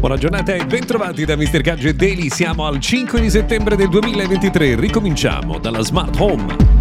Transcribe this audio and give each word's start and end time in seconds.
Buona 0.00 0.16
giornata 0.16 0.54
e 0.54 0.64
bentrovati 0.64 1.26
da 1.26 1.36
Mr. 1.36 1.60
Gadget 1.60 1.94
Daily. 1.94 2.30
Siamo 2.30 2.64
al 2.64 2.80
5 2.80 3.20
di 3.20 3.28
settembre 3.28 3.76
del 3.76 3.90
2023. 3.90 4.80
Ricominciamo 4.80 5.58
dalla 5.58 5.82
Smart 5.82 6.18
Home. 6.18 6.79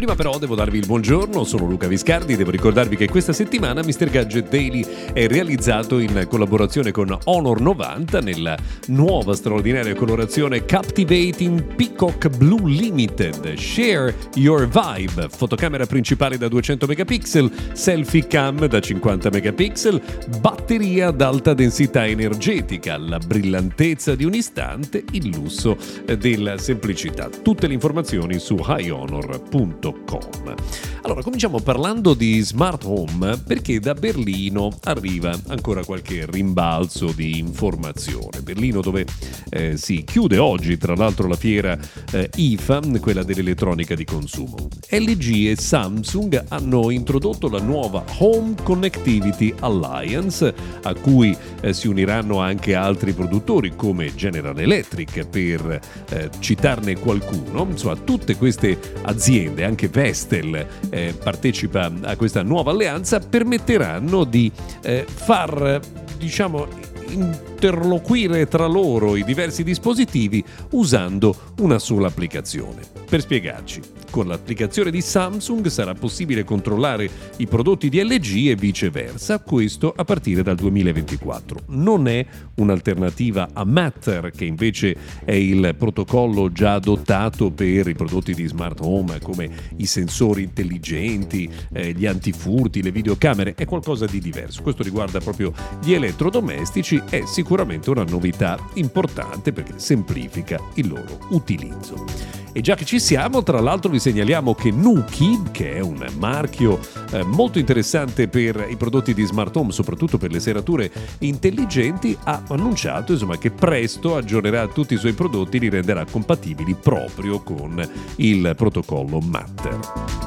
Prima 0.00 0.14
però 0.14 0.38
devo 0.38 0.54
darvi 0.54 0.78
il 0.78 0.86
buongiorno, 0.86 1.44
sono 1.44 1.66
Luca 1.66 1.86
Viscardi, 1.86 2.34
devo 2.34 2.50
ricordarvi 2.50 2.96
che 2.96 3.06
questa 3.06 3.34
settimana 3.34 3.82
Mr. 3.82 4.08
Gadget 4.08 4.48
Daily 4.48 4.82
è 5.12 5.26
realizzato 5.26 5.98
in 5.98 6.24
collaborazione 6.26 6.90
con 6.90 7.14
Honor 7.24 7.60
90 7.60 8.20
nella 8.20 8.56
nuova 8.86 9.34
straordinaria 9.34 9.94
colorazione 9.94 10.64
Captivating 10.64 11.74
Peacock 11.74 12.34
Blue 12.34 12.62
Limited. 12.64 13.58
Share 13.58 14.14
your 14.36 14.66
vibe, 14.66 15.28
fotocamera 15.28 15.84
principale 15.84 16.38
da 16.38 16.48
200 16.48 16.86
megapixel, 16.86 17.52
selfie 17.74 18.26
cam 18.26 18.64
da 18.64 18.80
50 18.80 19.28
megapixel, 19.28 20.00
batteria 20.40 21.08
ad 21.08 21.20
alta 21.20 21.52
densità 21.52 22.06
energetica, 22.06 22.96
la 22.96 23.18
brillantezza 23.18 24.14
di 24.14 24.24
un 24.24 24.32
istante, 24.32 25.04
il 25.10 25.28
lusso 25.28 25.76
della 26.06 26.56
semplicità. 26.56 27.28
Tutte 27.28 27.66
le 27.66 27.74
informazioni 27.74 28.38
su 28.38 28.56
highhonor.com 28.66 29.89
www.smart.com. 29.92 30.99
Allora, 31.02 31.22
cominciamo 31.22 31.60
parlando 31.60 32.12
di 32.12 32.40
smart 32.40 32.84
home 32.84 33.38
perché 33.38 33.80
da 33.80 33.94
Berlino 33.94 34.70
arriva 34.84 35.34
ancora 35.48 35.82
qualche 35.82 36.26
rimbalzo 36.28 37.12
di 37.12 37.38
informazione. 37.38 38.42
Berlino 38.42 38.82
dove 38.82 39.06
eh, 39.48 39.78
si 39.78 40.04
chiude 40.04 40.36
oggi, 40.36 40.76
tra 40.76 40.94
l'altro, 40.94 41.26
la 41.26 41.36
fiera 41.36 41.78
eh, 42.12 42.28
IFA, 42.34 42.82
quella 43.00 43.22
dell'elettronica 43.22 43.94
di 43.94 44.04
consumo. 44.04 44.68
LG 44.90 45.46
e 45.46 45.56
Samsung 45.56 46.44
hanno 46.48 46.90
introdotto 46.90 47.48
la 47.48 47.60
nuova 47.60 48.04
Home 48.18 48.54
Connectivity 48.62 49.54
Alliance, 49.60 50.52
a 50.82 50.94
cui 50.94 51.34
eh, 51.62 51.72
si 51.72 51.88
uniranno 51.88 52.40
anche 52.40 52.74
altri 52.74 53.14
produttori 53.14 53.74
come 53.74 54.14
General 54.14 54.58
Electric, 54.58 55.26
per 55.26 55.80
eh, 56.10 56.28
citarne 56.40 56.98
qualcuno. 56.98 57.66
Insomma, 57.70 57.96
tutte 57.96 58.36
queste 58.36 58.78
aziende, 59.02 59.64
anche 59.64 59.88
Vestel 59.88 60.88
eh, 60.90 61.14
partecipa 61.14 61.90
a 62.02 62.16
questa 62.16 62.42
nuova 62.42 62.70
alleanza, 62.70 63.20
permetteranno 63.20 64.24
di 64.24 64.50
eh, 64.82 65.06
far, 65.08 65.80
diciamo, 66.18 66.66
interloquire 67.10 68.46
tra 68.46 68.66
loro 68.66 69.16
i 69.16 69.24
diversi 69.24 69.64
dispositivi 69.64 70.44
usando 70.70 71.34
una 71.58 71.78
sola 71.78 72.08
applicazione. 72.08 72.82
Per 73.08 73.20
spiegarci, 73.20 73.80
con 74.10 74.26
l'applicazione 74.26 74.90
di 74.90 75.00
Samsung 75.00 75.66
sarà 75.68 75.94
possibile 75.94 76.44
controllare 76.44 77.08
i 77.36 77.46
prodotti 77.46 77.88
di 77.88 78.02
LG 78.02 78.48
e 78.48 78.56
viceversa, 78.56 79.38
questo 79.38 79.92
a 79.96 80.04
partire 80.04 80.42
dal 80.42 80.56
2024. 80.56 81.60
Non 81.68 82.08
è 82.08 82.26
un'alternativa 82.56 83.50
a 83.52 83.64
Matter, 83.64 84.32
che 84.32 84.44
invece 84.44 84.96
è 85.24 85.32
il 85.32 85.74
protocollo 85.78 86.50
già 86.52 86.74
adottato 86.74 87.50
per 87.50 87.88
i 87.88 87.94
prodotti 87.94 88.34
di 88.34 88.46
smart 88.46 88.80
home 88.80 89.20
come 89.20 89.48
i 89.76 89.86
sensori 89.86 90.42
intelligenti, 90.42 91.48
eh, 91.72 91.92
gli 91.92 92.06
antifurti, 92.06 92.82
le 92.82 92.90
videocamere, 92.90 93.54
è 93.54 93.64
qualcosa 93.64 94.06
di 94.06 94.20
diverso. 94.20 94.62
Questo 94.62 94.82
riguarda 94.82 95.20
proprio 95.20 95.52
gli 95.82 95.92
elettrodomestici, 95.92 97.00
è 97.08 97.22
sicuramente 97.24 97.90
una 97.90 98.04
novità 98.04 98.58
importante 98.74 99.52
perché 99.52 99.74
semplifica 99.76 100.60
il 100.74 100.88
loro 100.88 101.18
utilizzo. 101.30 102.40
E 102.52 102.60
già 102.60 102.74
che 102.74 102.84
ci 102.84 102.98
siamo, 102.98 103.42
tra 103.42 103.60
l'altro 103.60 103.90
vi 103.90 104.00
segnaliamo 104.00 104.54
che 104.54 104.70
Nuki, 104.70 105.40
che 105.52 105.74
è 105.74 105.80
un 105.80 106.04
marchio 106.18 106.80
eh, 107.12 107.22
molto 107.22 107.58
interessante 107.58 108.26
per 108.26 108.66
i 108.68 108.76
prodotti 108.76 109.14
di 109.14 109.24
smart 109.24 109.54
home, 109.54 109.70
soprattutto 109.70 110.18
per 110.18 110.32
le 110.32 110.40
serrature 110.40 110.90
intelligenti, 111.18 112.16
ha 112.24 112.42
annunciato 112.48 113.12
insomma, 113.12 113.38
che 113.38 113.50
presto 113.50 114.16
aggiornerà 114.16 114.66
tutti 114.66 114.94
i 114.94 114.98
suoi 114.98 115.12
prodotti 115.12 115.58
e 115.58 115.60
li 115.60 115.68
renderà 115.68 116.04
compatibili 116.04 116.74
proprio 116.74 117.40
con 117.40 117.88
il 118.16 118.52
protocollo 118.56 119.20
Matter. 119.20 120.19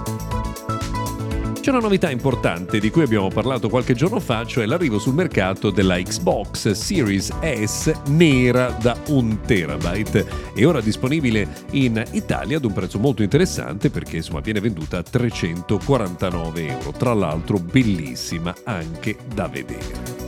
C'è 1.63 1.69
una 1.69 1.79
novità 1.79 2.11
importante 2.11 2.77
di 2.77 2.89
cui 2.89 3.03
abbiamo 3.03 3.29
parlato 3.29 3.69
qualche 3.69 3.93
giorno 3.93 4.19
fa, 4.19 4.45
cioè 4.45 4.65
l'arrivo 4.65 4.99
sul 4.99 5.13
mercato 5.13 5.69
della 5.69 5.95
Xbox 5.95 6.71
Series 6.71 7.31
S 7.39 8.01
nera 8.07 8.69
da 8.81 8.97
1 9.07 9.39
terabyte 9.45 10.27
e 10.53 10.65
ora 10.65 10.81
disponibile 10.81 11.47
in 11.71 12.03
Italia 12.11 12.57
ad 12.57 12.65
un 12.65 12.73
prezzo 12.73 12.99
molto 12.99 13.23
interessante 13.23 13.89
perché 13.89 14.17
insomma 14.17 14.41
viene 14.41 14.59
venduta 14.59 14.97
a 14.97 15.03
349 15.03 16.67
euro. 16.67 16.91
Tra 16.91 17.13
l'altro 17.13 17.57
bellissima 17.59 18.53
anche 18.65 19.15
da 19.33 19.47
vedere. 19.47 20.22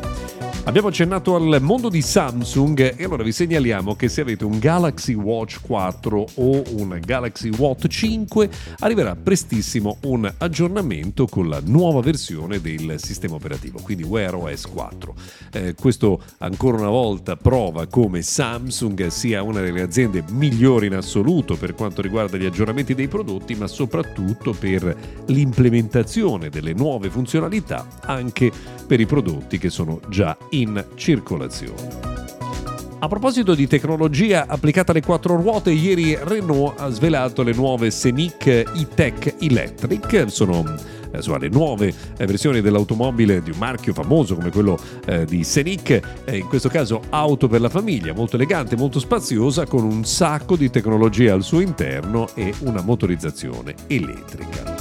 Abbiamo 0.68 0.88
accennato 0.88 1.36
al 1.36 1.60
mondo 1.62 1.90
di 1.90 2.02
Samsung 2.02 2.96
e 2.98 3.04
allora 3.04 3.22
vi 3.22 3.32
segnaliamo 3.32 3.96
che 3.96 4.10
se 4.10 4.22
avete 4.22 4.46
un 4.46 4.58
Galaxy 4.58 5.14
Watch 5.14 5.60
4 5.62 6.26
o 6.34 6.64
un 6.72 7.00
Galaxy 7.06 7.50
Watch 7.56 7.86
5 7.86 8.50
arriverà 8.80 9.16
prestissimo 9.16 9.98
un 10.06 10.30
aggiornamento 10.36 11.28
con 11.28 11.50
la 11.50 11.62
nuova 11.64 12.02
versione 12.02 12.60
del 12.62 12.96
sistema 12.98 13.36
operativo, 13.36 13.80
quindi 13.80 14.02
Wear 14.02 14.34
OS 14.34 14.66
4. 14.66 15.16
Eh, 15.52 15.76
questo 15.76 16.24
ancora 16.40 16.78
una 16.78 16.90
volta 16.90 17.38
prova 17.38 17.86
come 17.86 18.24
Samsung 18.24 19.06
sia 19.08 19.44
una 19.44 19.62
delle 19.62 19.84
aziende 19.84 20.24
migliori 20.32 20.88
in 20.88 20.96
assoluto 20.96 21.56
per 21.58 21.76
quanto 21.76 22.02
riguarda 22.02 22.38
gli 22.38 22.46
aggiornamenti 22.46 22.96
dei 22.96 23.08
prodotti, 23.08 23.54
ma 23.54 23.68
soprattutto 23.68 24.52
per 24.52 24.98
l'implementazione 25.28 26.50
delle 26.50 26.74
nuove 26.74 27.12
funzionalità 27.12 27.88
anche 28.02 28.52
per 28.86 29.00
i 29.00 29.06
prodotti 29.06 29.58
che 29.58 29.70
sono 29.70 30.00
già 30.10 30.38
in 30.52 30.84
circolazione. 30.96 32.14
A 32.98 33.08
proposito 33.08 33.54
di 33.54 33.68
tecnologia 33.68 34.46
applicata 34.48 34.92
alle 34.92 35.02
quattro 35.02 35.36
ruote, 35.36 35.70
ieri 35.72 36.18
Renault 36.20 36.80
ha 36.80 36.90
svelato 36.90 37.44
le 37.44 37.54
nuove 37.54 37.92
Scenic 37.92 38.48
E-Tech 38.48 39.36
Electric. 39.42 40.26
Sono 40.32 40.64
eh, 41.12 41.18
insomma, 41.18 41.38
le 41.38 41.50
nuove 41.50 41.94
eh, 42.18 42.26
versioni 42.26 42.62
dell'automobile 42.62 43.44
di 43.44 43.52
un 43.52 43.58
marchio 43.58 43.94
famoso 43.94 44.36
come 44.36 44.50
quello 44.50 44.80
eh, 45.06 45.26
di 45.26 45.44
Scenic, 45.44 46.24
eh, 46.26 46.38
in 46.38 46.48
questo 46.48 46.70
caso 46.70 47.02
auto 47.10 47.48
per 47.48 47.62
la 47.62 47.70
famiglia, 47.70 48.14
molto 48.14 48.38
elegante, 48.38 48.76
molto 48.76 49.00
spaziosa, 49.00 49.66
con 49.66 49.84
un 49.84 50.04
sacco 50.04 50.56
di 50.56 50.70
tecnologia 50.70 51.34
al 51.34 51.44
suo 51.44 51.60
interno 51.60 52.28
e 52.34 52.54
una 52.62 52.82
motorizzazione 52.82 53.76
elettrica. 53.88 54.75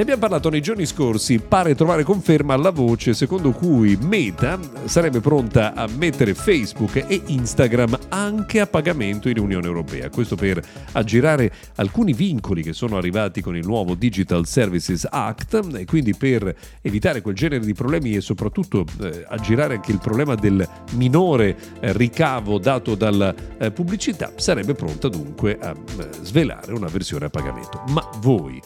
Ne 0.00 0.06
abbiamo 0.06 0.22
parlato 0.22 0.48
nei 0.48 0.62
giorni 0.62 0.86
scorsi, 0.86 1.40
pare 1.40 1.74
trovare 1.74 2.04
conferma 2.04 2.54
alla 2.54 2.70
voce 2.70 3.12
secondo 3.12 3.50
cui 3.50 3.98
Meta 4.00 4.58
sarebbe 4.86 5.20
pronta 5.20 5.74
a 5.74 5.86
mettere 5.94 6.32
Facebook 6.32 7.04
e 7.06 7.20
Instagram 7.26 7.98
anche 8.08 8.60
a 8.60 8.66
pagamento 8.66 9.28
in 9.28 9.38
Unione 9.38 9.66
Europea. 9.66 10.08
Questo 10.08 10.36
per 10.36 10.58
aggirare 10.92 11.52
alcuni 11.74 12.14
vincoli 12.14 12.62
che 12.62 12.72
sono 12.72 12.96
arrivati 12.96 13.42
con 13.42 13.54
il 13.56 13.66
nuovo 13.66 13.94
Digital 13.94 14.46
Services 14.46 15.06
Act 15.06 15.68
e 15.74 15.84
quindi 15.84 16.14
per 16.14 16.50
evitare 16.80 17.20
quel 17.20 17.34
genere 17.34 17.66
di 17.66 17.74
problemi 17.74 18.14
e 18.14 18.22
soprattutto 18.22 18.86
eh, 19.02 19.26
aggirare 19.28 19.74
anche 19.74 19.92
il 19.92 19.98
problema 19.98 20.34
del 20.34 20.66
minore 20.92 21.54
eh, 21.78 21.92
ricavo 21.92 22.58
dato 22.58 22.94
dalla 22.94 23.34
eh, 23.58 23.70
pubblicità, 23.70 24.32
sarebbe 24.36 24.72
pronta 24.72 25.08
dunque 25.08 25.58
a 25.60 25.72
eh, 25.72 26.08
svelare 26.22 26.72
una 26.72 26.88
versione 26.88 27.26
a 27.26 27.28
pagamento. 27.28 27.84
Ma 27.88 28.08
voi 28.20 28.62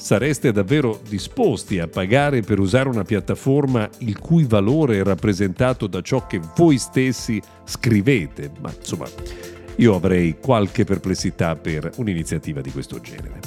Sareste 0.00 0.50
davvero 0.50 0.98
disposti 1.06 1.78
a 1.78 1.86
pagare 1.86 2.40
per 2.40 2.58
usare 2.58 2.88
una 2.88 3.04
piattaforma 3.04 3.86
il 3.98 4.18
cui 4.18 4.44
valore 4.44 4.98
è 4.98 5.02
rappresentato 5.02 5.86
da 5.86 6.00
ciò 6.00 6.26
che 6.26 6.40
voi 6.56 6.78
stessi 6.78 7.40
scrivete? 7.64 8.50
Ma 8.60 8.72
insomma, 8.74 9.06
io 9.76 9.94
avrei 9.94 10.38
qualche 10.40 10.84
perplessità 10.84 11.54
per 11.54 11.90
un'iniziativa 11.96 12.62
di 12.62 12.70
questo 12.72 12.98
genere. 13.02 13.40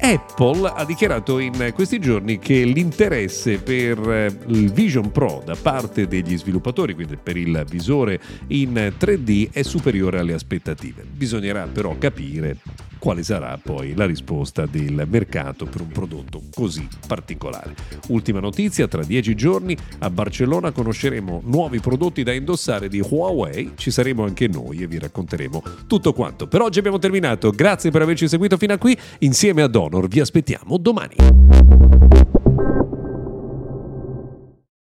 Apple 0.00 0.68
ha 0.74 0.84
dichiarato 0.84 1.38
in 1.38 1.70
questi 1.72 2.00
giorni 2.00 2.40
che 2.40 2.64
l'interesse 2.64 3.58
per 3.58 3.98
eh, 4.10 4.36
il 4.48 4.72
Vision 4.72 5.12
Pro 5.12 5.40
da 5.44 5.54
parte 5.54 6.08
degli 6.08 6.36
sviluppatori, 6.36 6.94
quindi 6.94 7.16
per 7.16 7.36
il 7.36 7.64
visore 7.68 8.20
in 8.48 8.74
3D, 8.98 9.52
è 9.52 9.62
superiore 9.62 10.18
alle 10.18 10.34
aspettative. 10.34 11.04
Bisognerà 11.08 11.68
però 11.68 11.96
capire 11.96 12.58
quale 13.06 13.22
sarà 13.22 13.56
poi 13.62 13.94
la 13.94 14.04
risposta 14.04 14.66
del 14.66 15.06
mercato 15.08 15.64
per 15.66 15.80
un 15.80 15.90
prodotto 15.90 16.42
così 16.52 16.88
particolare. 17.06 17.76
Ultima 18.08 18.40
notizia, 18.40 18.88
tra 18.88 19.04
dieci 19.04 19.36
giorni 19.36 19.76
a 20.00 20.10
Barcellona 20.10 20.72
conosceremo 20.72 21.42
nuovi 21.44 21.78
prodotti 21.78 22.24
da 22.24 22.32
indossare 22.32 22.88
di 22.88 23.00
Huawei, 23.00 23.74
ci 23.76 23.92
saremo 23.92 24.24
anche 24.24 24.48
noi 24.48 24.78
e 24.78 24.88
vi 24.88 24.98
racconteremo 24.98 25.62
tutto 25.86 26.12
quanto. 26.12 26.48
Per 26.48 26.60
oggi 26.60 26.80
abbiamo 26.80 26.98
terminato, 26.98 27.52
grazie 27.52 27.92
per 27.92 28.02
averci 28.02 28.26
seguito 28.26 28.56
fino 28.56 28.72
a 28.72 28.76
qui, 28.76 28.98
insieme 29.20 29.62
ad 29.62 29.76
Honor 29.76 30.08
vi 30.08 30.18
aspettiamo 30.18 30.76
domani. 30.76 31.65